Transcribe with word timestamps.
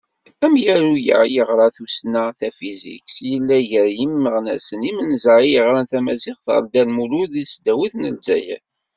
Amyaru-a 0.45 1.19
yeɣra 1.33 1.67
tussna 1.75 2.23
tafizikt, 2.39 3.15
yella 3.29 3.57
gar 3.69 3.89
yimeɣnasen 3.97 4.81
imenza 4.89 5.35
i 5.41 5.47
yeɣran 5.53 5.87
tamaziɣt 5.91 6.45
ɣer 6.51 6.61
Dda 6.65 6.83
Lmulud 6.89 7.29
di 7.33 7.43
tesdawit 7.45 7.93
n 7.97 8.03
Lezzayer. 8.15 8.61